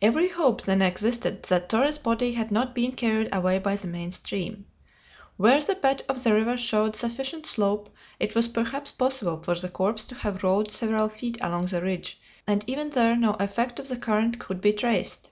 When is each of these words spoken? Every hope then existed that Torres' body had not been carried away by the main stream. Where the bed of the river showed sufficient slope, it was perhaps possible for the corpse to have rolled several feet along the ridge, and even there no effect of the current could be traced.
Every 0.00 0.30
hope 0.30 0.62
then 0.62 0.80
existed 0.80 1.42
that 1.42 1.68
Torres' 1.68 1.98
body 1.98 2.32
had 2.32 2.50
not 2.50 2.74
been 2.74 2.92
carried 2.92 3.28
away 3.34 3.58
by 3.58 3.76
the 3.76 3.86
main 3.86 4.10
stream. 4.10 4.64
Where 5.36 5.60
the 5.60 5.74
bed 5.74 6.02
of 6.08 6.24
the 6.24 6.32
river 6.32 6.56
showed 6.56 6.96
sufficient 6.96 7.44
slope, 7.44 7.90
it 8.18 8.34
was 8.34 8.48
perhaps 8.48 8.92
possible 8.92 9.42
for 9.42 9.54
the 9.54 9.68
corpse 9.68 10.06
to 10.06 10.14
have 10.14 10.42
rolled 10.42 10.70
several 10.72 11.10
feet 11.10 11.36
along 11.42 11.66
the 11.66 11.82
ridge, 11.82 12.18
and 12.46 12.64
even 12.66 12.88
there 12.88 13.14
no 13.14 13.34
effect 13.38 13.78
of 13.78 13.88
the 13.88 13.98
current 13.98 14.38
could 14.40 14.62
be 14.62 14.72
traced. 14.72 15.28